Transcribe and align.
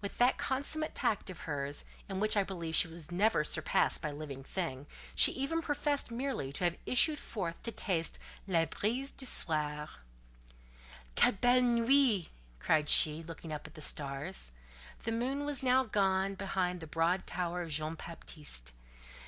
With 0.00 0.18
that 0.18 0.38
consummate 0.38 0.94
tact 0.94 1.28
of 1.30 1.40
hers, 1.50 1.84
in 2.08 2.20
which 2.20 2.36
I 2.36 2.44
believe 2.44 2.76
she 2.76 2.86
was 2.86 3.10
never 3.10 3.42
surpassed 3.42 4.00
by 4.00 4.12
living 4.12 4.44
thing, 4.44 4.86
she 5.16 5.32
even 5.32 5.60
professed 5.60 6.12
merely 6.12 6.52
to 6.52 6.62
have 6.62 6.76
issued 6.86 7.18
forth 7.18 7.60
to 7.64 7.72
taste 7.72 8.20
"la 8.46 8.66
brise 8.66 9.10
du 9.10 9.26
soir." 9.26 9.88
"Quelle 11.16 11.32
belle 11.32 11.62
nuit!" 11.62 12.28
cried 12.60 12.88
she, 12.88 13.24
looking 13.24 13.52
up 13.52 13.66
at 13.66 13.74
the 13.74 13.82
stars—the 13.82 15.10
moon 15.10 15.44
was 15.44 15.60
now 15.60 15.82
gone 15.82 16.34
down 16.34 16.34
behind 16.36 16.78
the 16.78 16.86
broad 16.86 17.26
tower 17.26 17.62
of 17.64 17.70
Jean 17.70 17.96
Baptiste. 17.96 18.74